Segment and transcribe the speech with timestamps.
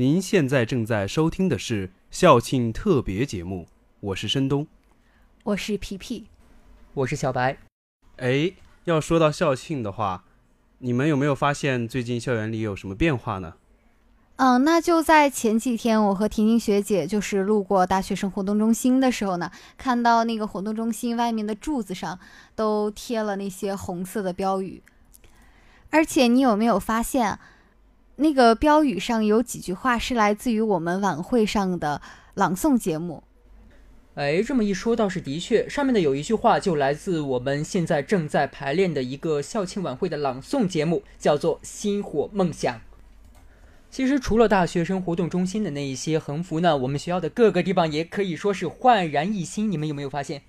[0.00, 3.68] 您现在正在收听的是校庆特别节目，
[4.00, 4.66] 我是申东，
[5.44, 6.24] 我是皮皮，
[6.94, 7.58] 我是小白。
[8.16, 8.50] 哎，
[8.84, 10.24] 要说到校庆的话，
[10.78, 13.56] 你们有没有发现最近校园里有什么变化呢？
[14.36, 22.18] 嗯，那就在前几天，我和婷婷学姐就是路过大学生活动中心的时候呢，看到那个活动中心外面的柱子上
[22.54, 24.82] 都贴了那些红色的标语，
[25.90, 27.38] 而且你有没有发现？
[28.20, 32.00] 那个标语上有几句话是来自于我们晚会上的
[32.34, 33.22] 朗诵节目。
[34.14, 42.74] 哎，这么一说倒是的确，上面的有一句话就来自我们现在正在排练的一个校庆晚会的朗诵节目，叫做《星火梦想》。
[43.90, 49.70] 其实除了大学生活动中心的那一些横幅呢，我们学校的各个地方也可以说是焕然一新。
[49.70, 50.42] 你们有没有发现？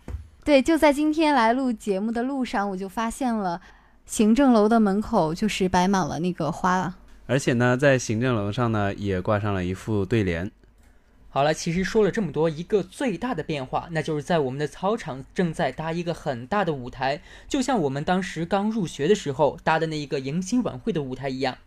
[0.43, 3.61] 对，就在今天来录节目的路上，我就发现了
[4.05, 6.93] 行政楼的门口就是摆满了那个花。
[7.27, 10.51] 而且呢，在行政楼上呢，也挂上了一副对联。
[11.29, 21.57] 好了，其实说了这么多，一个最大的变化，那就是在我们的操场正在搭一个很大的舞台，就像我们当时刚入学的时候搭的那一个迎新晚会的舞台一样。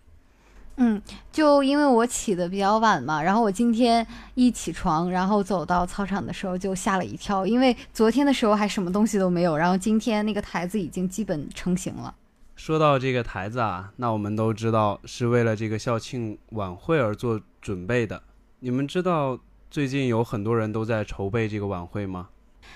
[0.77, 1.01] 嗯，
[1.33, 12.15] 就因为我起的比较晚嘛，然后我今天一起床，然后走到操场的时候就吓了一跳，因为昨天的时候还什么东西都没有，然后今天那个台子已经基本成型了。
[12.57, 18.23] 说到这个台子啊，那我们都知道是为了这个校庆晚会而做准备的。
[18.61, 19.39] 你们知道
[19.71, 22.29] 最近有很多人都在筹备这个晚会吗？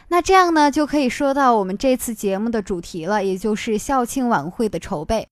[0.09, 5.27] 那这样呢，就可以说到我们这次节目的主题了，也就是校庆晚会的筹备。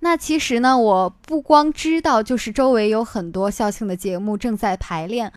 [0.00, 5.32] 那其实呢，我不光知道，就是周围有很多校庆的节目正在排练，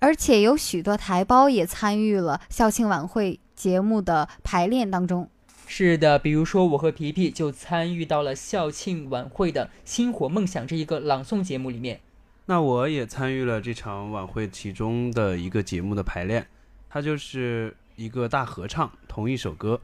[0.00, 5.30] 而且有许多台胞也参与了校庆晚会节目的排练当中。
[5.70, 12.00] 是的，比如说我和皮皮就参与到了校庆晚会的《星火梦想》这一个朗诵节目里面。
[12.46, 16.48] 那我也参与了这场晚会其中的一个节目的排练，
[16.88, 19.78] 它就是一个大合唱，同一首歌。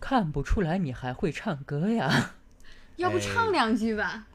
[0.00, 2.34] 看不出来你还会唱歌呀？
[2.96, 4.26] 要不唱两句吧？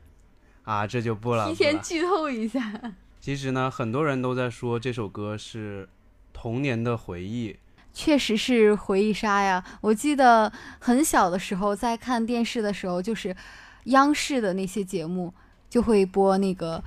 [0.64, 1.50] 啊，这就不了。
[1.50, 2.94] 提前剧透一下。
[3.20, 5.90] 其实呢，很多人都在说这首歌是
[6.32, 7.58] 童年的回忆。
[7.98, 9.64] 确实是回忆杀呀！
[9.82, 13.36] 我记得很小的时候，在看电视的时候，就是
[13.86, 15.34] 央视的那些节目
[15.68, 16.84] 就会播那个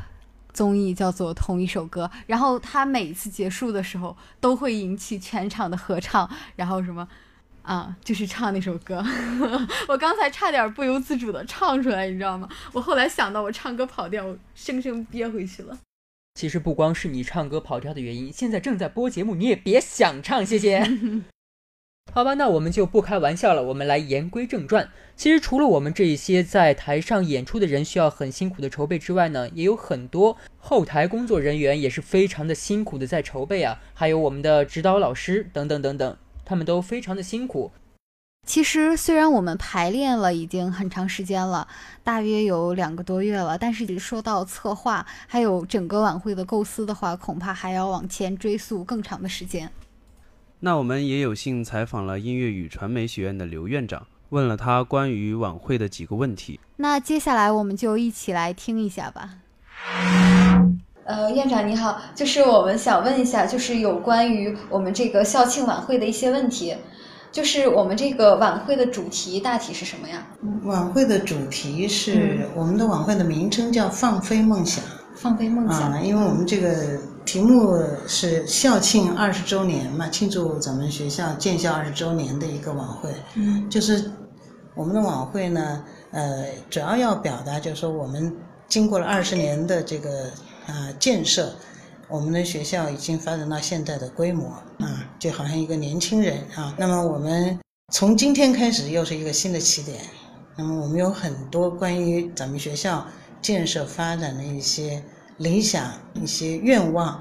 [0.52, 7.08] 综艺，叫做《同一首歌》，然后他每次结束的时候都会引起全场的合唱，然后什么
[7.62, 9.04] 啊，就是唱那首歌。
[9.88, 12.48] 我刚才差点不由自主的唱出来，你知道吗？
[12.72, 15.76] 我后来想到我唱歌跑调，我生生憋回去了。
[16.40, 20.82] 其实不光是你唱歌跑调的原因，现在正在播节目，你也别想唱，谢谢。
[22.14, 24.88] 好吧，那我们就不开玩笑了，我们来言归正传。
[25.14, 37.70] 其实除了我们这一些在台上演出的人需要很辛苦的筹备之外呢，也有很多后台工作人员也是非常的辛苦的在筹备啊，还有我们的指导老师等等等等，他们都非常的辛苦。
[38.46, 41.68] 其实，虽然我们排练了已经很长时间了，
[42.02, 49.70] 大约有两个多月了，但是说到策划还有整个晚会的构思的话，恐怕还要往前追溯更长的时间。
[50.58, 56.58] 那我们也有幸采访了音乐与传媒学院的刘院长，问了他关于晚会的几个问题。
[56.76, 59.36] 那接下来我们就一起来听一下吧。
[61.04, 66.74] 呃，院长你好，就是我们想问一下，就是有关于我们这个校庆晚会的一些问题。
[67.32, 70.26] 就是我们这个晚会的主题大体是什么呀？
[70.64, 74.82] 晚会的主题是我们的晚会的名称叫“放飞梦想”。
[75.14, 83.10] 放飞梦想啊，因为我们这个题目是校庆二十周年嘛，庆祝咱们学校建校二十周年的一个晚会。
[83.34, 84.10] 嗯，就是
[84.74, 88.34] 我们的晚会呢，呃，主要要表达就是说我们
[88.66, 90.24] 经过了二十年的这个
[90.66, 91.52] 啊建设。
[92.08, 94.64] 我们的学校已经发展到现在的规模啊，
[95.20, 96.74] 就好像一个年轻人啊。
[96.76, 97.56] 那么我们
[97.92, 100.00] 从今天开始又是一个新的起点。
[100.56, 103.06] 那么我们有很多关于咱们学校
[103.40, 105.02] 建设发展的一些
[105.36, 107.20] 理想、一些愿望，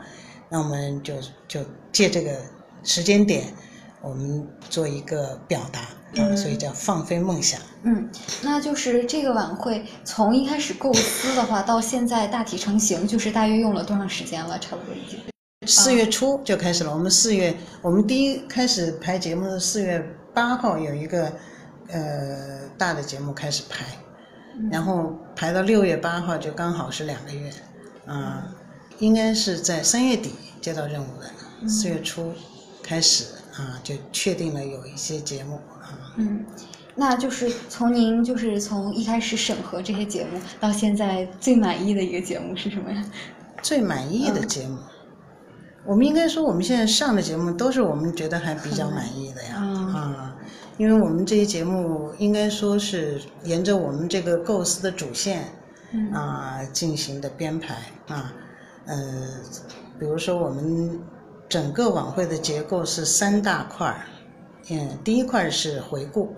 [0.50, 1.14] 那我们就
[1.48, 1.62] 就
[1.92, 2.42] 借这个
[2.84, 3.54] 时间点，
[4.02, 5.82] 我们做一个表达。
[6.16, 7.62] 嗯，所以叫放飞梦想。
[7.84, 8.10] 嗯，
[8.42, 14.58] 那就是这个晚会从一开始构思的话，到现在大体成型，就是大约用了多长时间了？
[14.58, 15.20] 差不多已经。
[15.70, 16.92] 四月初就开始了。
[16.92, 21.32] 我们四月，我们第一开始排节目是四月八号，有一个
[21.88, 23.86] 呃大的节目开始排，
[24.72, 27.52] 然后排到六月八号就刚好是两个月。
[28.06, 28.48] 啊，
[28.98, 32.34] 应该是在三月底接到任务的，四月初
[32.82, 33.26] 开始
[33.56, 35.94] 啊就确定了有一些节目啊。
[36.18, 36.44] 嗯，
[36.96, 43.06] 那就是从您就是从一开始审核这些节目到现在最满意的一个节目是什么呀？
[43.62, 44.80] 最满意的节目。
[45.86, 49.56] 我们应该说，我们现在上的节目都是我们觉得还比较满意的呀。
[49.58, 50.36] 嗯啊，
[50.78, 55.46] 因为我们这些节目应该说是沿着我们这个构思的主线
[55.92, 57.76] 嗯啊进行的编排
[58.08, 58.34] 啊。
[58.86, 58.98] 呃，
[60.00, 61.00] 比如说我们
[61.48, 64.02] 整个晚会的结构是三大块儿。
[64.72, 66.36] 嗯，第一块是回顾，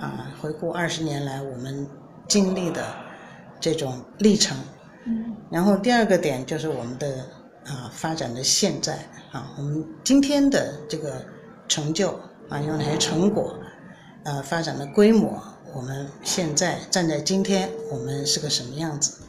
[0.00, 1.86] 啊，回顾二十年来我们
[2.26, 2.82] 经历的
[3.60, 4.56] 这种历程。
[5.06, 7.24] 嗯然后第二个点就是我们的
[7.70, 8.98] 啊发展的现在
[9.30, 11.24] 啊，我们今天的这个
[11.68, 12.10] 成就
[12.48, 13.56] 啊有哪些成果，
[14.24, 15.40] 呃发展的规模，
[15.72, 19.22] 我们现在站在今天我们是个什么样子？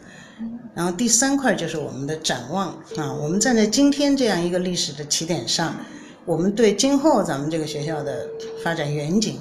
[0.74, 5.76] 然后第三块就是我们的展望啊，我们站在今天这样一个历史的起点上，
[6.26, 8.28] 我们对今后咱们这个学校的
[8.64, 9.40] 发展远景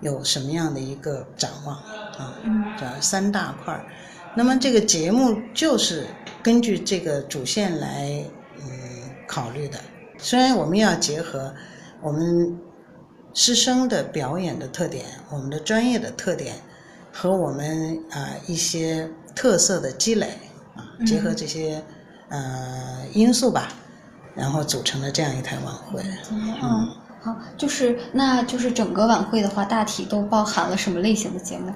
[0.00, 2.34] 有什么样的一个展望啊？
[2.78, 3.78] 这三大块。
[4.34, 6.06] 那么这个节目就是
[6.42, 8.24] 根据这个主线来
[8.58, 8.70] 嗯
[9.26, 9.78] 考虑的。
[10.18, 11.54] 虽然我们要结合
[12.02, 12.58] 我们
[13.32, 16.54] 师生的表演的特点，我们的专业的特点
[17.12, 20.26] 和我们啊、一些特色的积累
[20.74, 21.82] 啊，结合这些
[22.28, 23.68] 呃因素吧，
[24.34, 26.02] 然后组成了这样一台晚会。
[26.30, 26.88] 嗯，
[27.22, 31.72] 好，就是那就是整个晚会的话，大体都包含了什么类型的节目？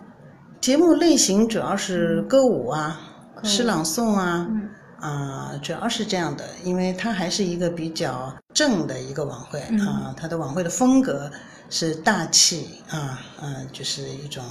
[0.60, 2.98] 节目类型主要是歌舞啊、
[3.44, 4.70] 诗朗诵啊，嗯
[5.00, 11.30] 啊、主要是这样的，因为它还是一个比较正的一个晚会嗯啊，它的晚会的风格
[11.68, 14.42] 是大气啊，嗯、就是一种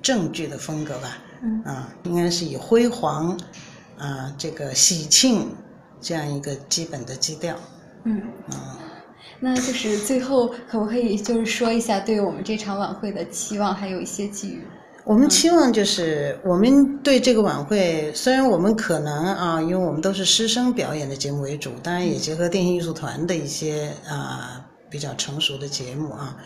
[0.00, 3.38] 正剧的风格吧，嗯啊，应该是以辉煌
[3.98, 5.54] 啊这个喜庆
[6.00, 7.54] 这样一个基本的基调
[8.04, 8.78] 嗯，啊。
[9.40, 14.66] 那就是最后可不可以就是说一下对我们这场晚会的期望，还有一些寄语？
[15.08, 26.36] 我们期望就是，我们对这个晚会，虽然我们可能啊，因为我们都是师生表演的节目为主，当然也结合电信艺术团的一些啊比较成熟的节目啊，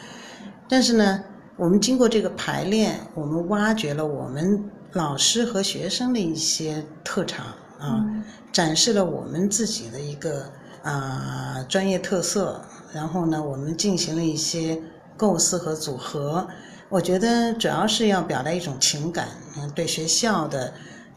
[0.69, 1.25] 但是呢，
[1.57, 7.45] 我们经过这个排练，我们挖掘了我们老师和学生的一些特长
[7.81, 8.07] 啊，
[8.53, 10.47] 展示了我们自己的一个
[10.85, 12.63] 啊专业特色，
[12.93, 14.81] 然后呢，我们进行了一些
[15.17, 16.47] 构思和组合。
[16.93, 20.71] 我觉得主要是要表达一种情感，嗯，对学校的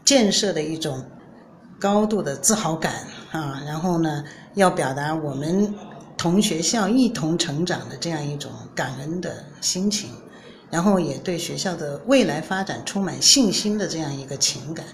[0.06, 1.04] 建设的一种
[1.78, 2.94] 高度的自豪感
[3.30, 4.24] 啊，然后呢，
[4.54, 5.74] 要表达我们
[6.16, 10.08] 同学校一同成长的这样一种感恩的心情，
[10.70, 14.86] 然后也对学校的未来发展充满信心的这样一个情感。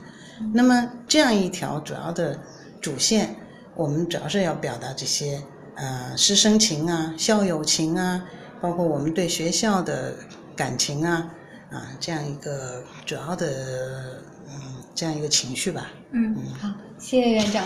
[0.53, 2.37] 那么这样一条主要的
[2.81, 3.37] 主线，
[3.77, 5.41] 我们主要是要表达这些
[5.77, 8.25] 呃师生情啊、校友情啊，
[8.61, 10.17] 包括我们对学校的
[10.57, 11.31] 感情啊
[11.71, 14.55] 啊这样一个主要的嗯
[14.95, 15.91] 这样一个情绪吧。
[16.11, 16.69] 嗯，好，
[16.99, 17.65] 谢谢院长。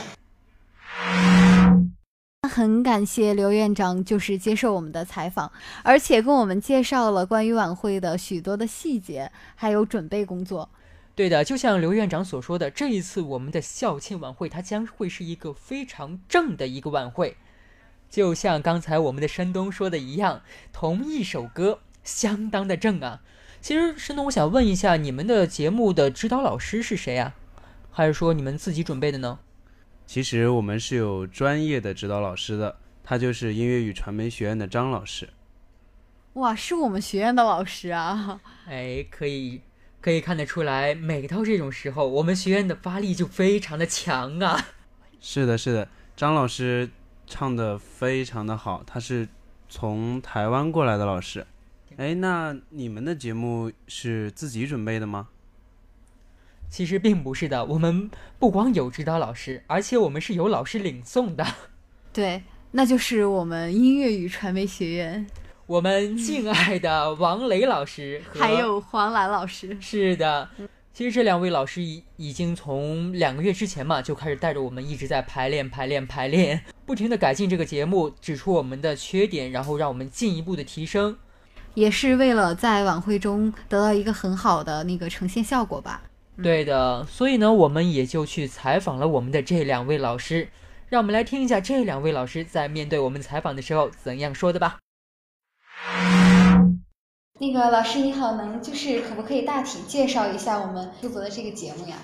[2.49, 5.51] 很感谢刘院长，就是接受我们的采访，
[5.83, 10.71] 而且跟我们介绍了关于晚会的许多的细节，还有准备工作。
[11.15, 17.37] 对的，就像刘院长所说的，这一次我们的校庆晚会，它将会是一个非常正的一个晚会。
[18.09, 20.43] 就像刚才我们的山东说的一样，
[20.73, 23.21] 同一首歌，相当的正啊。
[23.61, 27.35] 其实，申东，我想问一下，你们的节目的指导老师是谁啊？
[27.91, 29.41] 还是说你们自己准备的呢？
[30.07, 35.29] 其实我们是有专业的指导老师的，他就是音乐与传媒学院的张老师。
[36.35, 38.41] 哇，是我们学院的老师啊！
[38.69, 39.63] 哎，可以
[40.01, 44.67] 可以看得出来，每到这种时候，我们学院的发力就非常的强啊。
[45.19, 46.89] 是的，是的，张老师
[47.27, 49.27] 唱的非常的好，他是
[49.69, 51.45] 从台湾过来的老师。
[51.97, 55.29] 哎，那你们的节目是自己准备的吗？
[56.69, 61.47] 其实并不是的，我们不光有指导老师，而且我们是有老师领诵的。
[62.13, 65.27] 对，那就是我们音乐与传媒学院，
[65.67, 69.79] 我们敬爱的王雷老师 和还有黄兰老师。
[69.81, 70.51] 是的，
[70.93, 81.17] 其实这两位老师已已经从两个月之前嘛就开始带着我们一直在排练、排练、排练， 不停的改进这个节目，指出我们的缺点，然后让我们进一步的提升。
[81.77, 86.01] 也是为了在晚会中得到一个很好的那个呈现效果吧。
[86.43, 90.49] 对的，所以呢，我们也就去采访了我们的这两位老师，
[90.89, 94.79] 让我们来听一下这两位老师在面对我们采访的时候怎样说的吧。
[97.39, 101.97] 那个老师你好，能就是可不可以大体介绍一下我们负责的这个节目呀？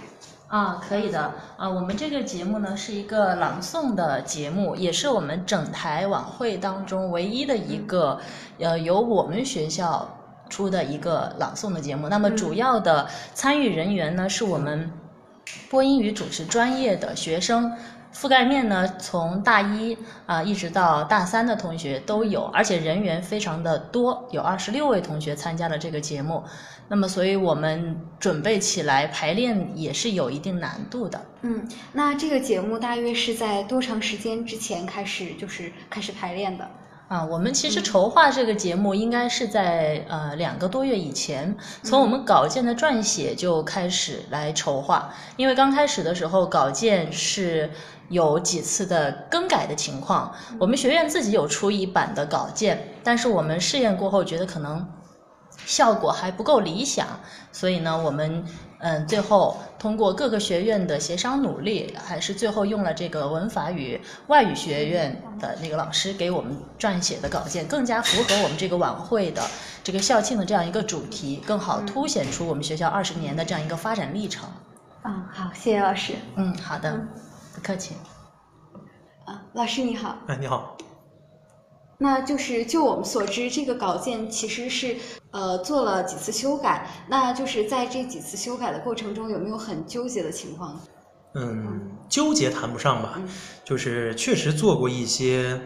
[0.53, 1.33] 啊，可以的。
[1.57, 8.21] 啊，我们这个节目呢是一个朗诵的节目，也是我们整台晚会当中唯一的一个，
[8.59, 10.07] 呃，由我们学校
[10.51, 12.07] 出的一个朗诵的节目。
[12.11, 14.93] 那么主要的参与人员呢是我们
[15.71, 17.73] 播音与主持专业的学生，
[18.15, 26.43] 覆盖面呢，从大一啊、一直到大三的同学都有，而且人员非常的多，有二十六位同学参加了这个节目。
[26.89, 31.21] 那么，所以我们准备起来排练也是有一定难度的。
[31.41, 36.69] 嗯，那这个节目大约是在多长时间之前开始，就是开始排练的？
[37.13, 45.13] 啊，我们其实筹划这个节目应该是在呃两个多月以前，从我们稿件的撰写就开始来筹划。
[45.37, 47.71] 因为刚开始的时候，稿件是
[48.09, 50.33] 有几次的更改的情况。
[50.59, 54.83] 我们学院自己有出一版的稿件，但是我们试验过后觉得可能
[55.67, 57.07] 效果还不够理想，
[57.53, 58.45] 所以呢，我们
[58.79, 69.43] 嗯最后通过各个学院的协商努力，还是最后用了这个文法与外语学院的那个老师给我们撰写的稿件，更加符合我们这个晚会的
[69.85, 74.49] 这个校庆的这样一个主题，更好凸显出我们学校二十年的这样一个发展历程。
[75.03, 76.15] 啊，好，谢谢老师。
[76.37, 76.93] 嗯，好的，
[77.55, 77.97] 不客气。
[79.25, 80.17] 啊，老师你好。
[80.27, 80.77] 哎，你好。
[81.99, 84.97] 那就是就我们所知，这个稿件其实是
[85.33, 86.89] 呃做了几次修改。
[87.09, 90.81] 那就是在这几次修改的过程中，有没有很纠结的情况？
[91.35, 93.21] 嗯，纠结谈不上吧，
[93.65, 95.59] 就是确实做过一些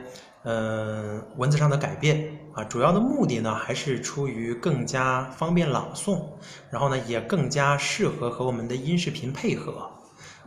[0.45, 6.23] 呃文字上的改变啊，主要的目的呢还是出于更加方便朗诵，
[6.71, 9.91] 然后呢也更加适合和我们的音视频配合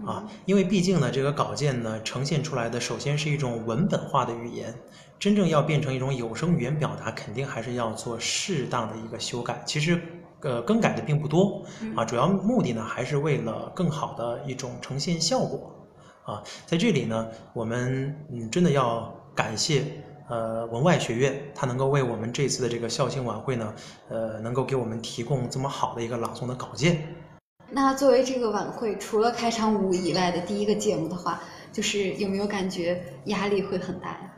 [0.05, 4.73] 啊，因为毕竟呢这个稿件呢呈现出来的首先是一种文本化的语言，
[5.19, 9.61] 真正要变成一种有声语言表达，肯定还是要做适当的一个修改。
[9.65, 10.01] 其实。
[10.41, 11.65] 呃，更改的并不多
[11.97, 15.69] 啊，主要目的呢还是为了更好的一种呈现效果
[16.23, 16.41] 啊。
[16.65, 19.83] 在这里呢，我们嗯真的要感谢
[20.29, 23.73] 呃文外学院，它能够为我们这次的这个校庆晚会呢，
[24.07, 27.05] 呃能够给我们提供这么好的一个朗诵的稿件。
[27.69, 34.31] 那作为这个晚会除了开场舞以外的第一个节目的话，就是有没有感觉压力会很大呀？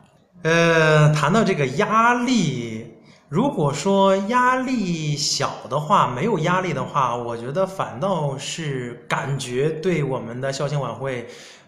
[0.44, 2.88] 呃，谈到这个压力。
[3.30, 11.28] 如果说压力小的话，没有压力的话，我觉得反倒是感觉对我们的校庆晚会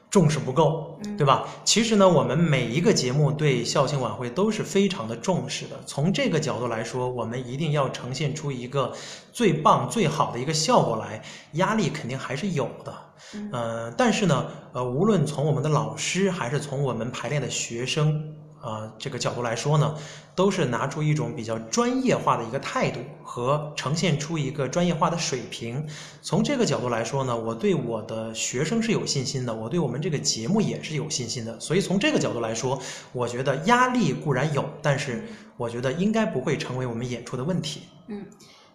[0.10, 1.46] 重视不够，对吧？
[1.63, 5.80] 其实呢，我们每一个节目对校庆晚会都是非常的重视的。
[5.86, 8.92] 从这个角度来说，我们一定要呈现出一个
[9.32, 11.22] 最棒、最好的一个效果来，
[11.53, 12.94] 压力肯定还是有的。
[13.53, 18.36] 呃，但是呢，呃，无论从我们的老师还是从我们排练的学生。
[18.63, 19.93] 啊，这个角度来说呢，
[20.34, 25.86] 都是拿出一种比较专业化的一个态度和呈现出一个专业化的水平。
[26.22, 31.60] 从这个角度来说呢，我对我的学生是有信心的，我对我们这个节目也是有信心的。
[31.60, 35.25] 所以从这个角度来说，我觉得压力固然有，但是
[35.58, 37.82] 我觉得应该不会成为我们演出的问题。
[38.08, 38.25] 嗯。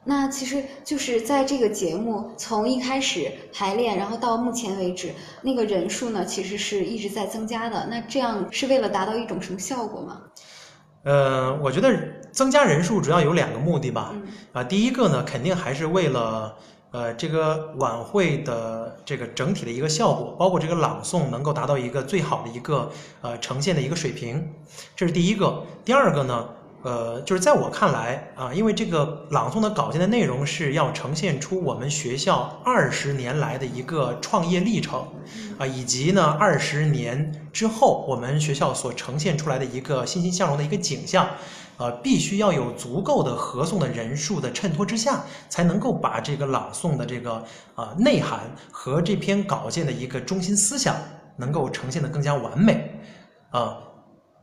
[0.04, 5.12] 那其实就是在这个节目从一开始排练，然后到目前为止，
[5.42, 7.86] 那个人数呢，其实是一直在增加的。
[7.90, 10.22] 那这样是为了达到一种什么效果吗？
[11.02, 11.94] 呃，我觉得
[12.32, 14.14] 增加人数主要有两个目的吧。
[14.52, 16.56] 啊，第一个呢，肯定还是为了
[16.90, 22.90] 呃这个晚会的这个整体的一个效果，包括这个朗诵能够达到一个最好的一个
[23.20, 24.54] 呃呈现的一个水平，
[24.96, 25.64] 这是第一个。
[25.84, 26.48] 第二个呢？
[26.88, 35.06] 呃，就是在我看来啊，因为这个朗诵的稿件的内容是要呈现出我们学校二十年来的一个创业历程，
[35.58, 41.28] 啊，以及呢二十年之后我们学校所呈现出来的一个欣欣向荣的一个景象，
[41.76, 48.40] 呃，必须要有足够的合诵的人数的衬托之下，才能够把这个朗诵的这个啊内涵
[48.72, 50.96] 和这篇稿件的一个中心思想
[51.36, 52.98] 能够呈现的更加完美，
[53.50, 53.76] 啊。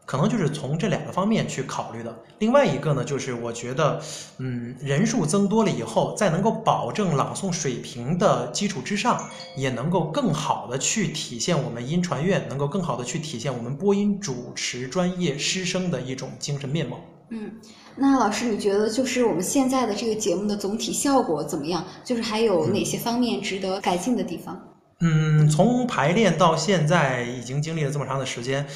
[0.05, 2.15] 可能就是从这两个方面去考虑的。
[2.39, 3.99] 另外一个呢，就是我觉得，
[4.37, 16.99] 嗯，人数增多了以后，在能够保证朗诵水平的基础之上，也能够更好的去体现我们音传院，能够更好的去体现我们播音主持专业师生的一种精神面貌。
[17.29, 17.53] 嗯，
[17.95, 21.83] 那老师，你觉得就是我们现在的这个节目的总体效果怎么样？
[22.03, 24.61] 就是还有哪些方面值得改进的地方？
[24.99, 28.67] 嗯，从排练到现在，已经经历了这么长的时间。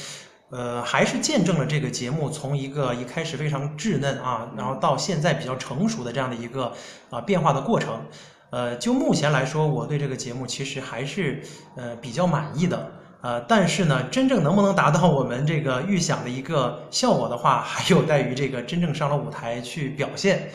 [0.51, 6.73] 呃，还是见证了这个节目从一个一开始非常稚嫩啊，然后到现在比较成熟的这样的一个
[7.09, 8.01] 啊变化的过程。
[8.49, 11.43] 呃，就目前来说，我对这个节目其实还是
[11.75, 12.91] 呃比较满意的。
[13.21, 20.49] 呃，但是呢，真正能不能达到我们这个预想的一个效果的话，还有待于这个真正上了舞台去表现。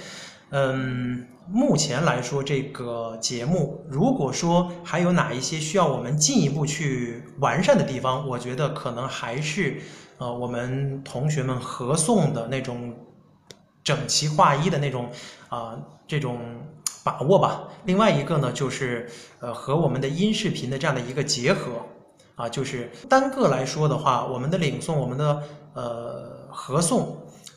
[0.51, 9.79] 嗯，目前来说，这个节目如果说还有哪一些需要我们进一步去完善的地方，我觉得可能还是
[10.19, 12.95] 呃我们同学们合诵的那种
[13.83, 15.11] 整齐划一的那种
[15.49, 16.39] 啊这种
[17.05, 17.65] 把握吧。
[17.85, 19.07] 另外一个呢，就是
[19.41, 21.73] 呃和我们的音视频的这样的一个结合
[22.37, 25.43] 啊，就是单个来说的话，我们的领诵，我们的
[25.75, 27.09] 呃合诵。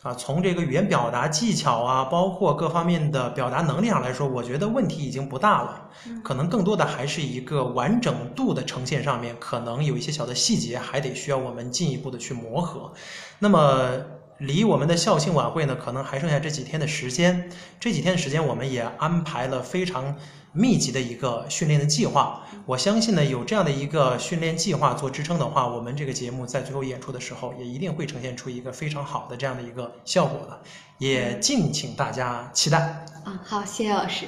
[0.07, 5.89] 啊，从这个语言表达技巧啊，包括各方面的表达能力上来说，我觉得问题已经不大了。
[6.23, 12.93] 可能更多的还是一个完整度的呈现上面，可能有一些小的细节还得需要我们进一步的去磨合。
[13.39, 13.91] 那么，
[14.39, 17.49] 离我们的校庆晚会呢，可能还剩下这几天的时间。
[17.79, 20.15] 这几天的时间，我们也安排了非常。
[20.53, 30.59] 密集的一个训练的计划，我相信呢，有这样的一个训练计划做支撑的话，我们这个节目在最后演出的时候，也一定会呈现出一个非常好的这样的一个效果的，
[30.97, 33.05] 也敬请大家期待。
[33.25, 34.25] 嗯，好，谢谢老师。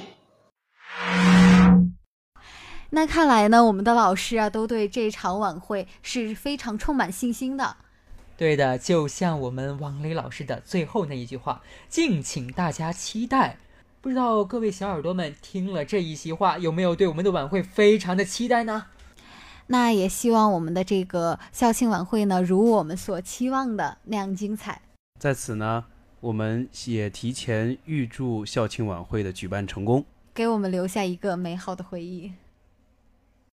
[2.90, 7.76] 那看来呢，我们的老师啊，都对这场晚会是非常充满信心的。
[8.40, 13.58] 对的，就像我们王磊老师的最后那一句话，敬请大家期待。
[14.00, 18.86] 不知道各位小耳朵们听了这一席话，有没有对我们的晚会非常的期待呢？
[19.66, 24.80] 那也希望我们的这个校庆晚会呢，如我们所期望的那样精彩。
[25.20, 25.84] 在此呢，
[26.20, 32.32] 我们也提前预祝校庆晚会的举办成功，给我们留下一个美好的回忆。